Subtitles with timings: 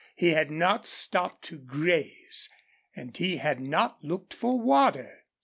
[0.15, 2.49] He had not stopped to graze,
[2.95, 5.25] and he had not looked for water.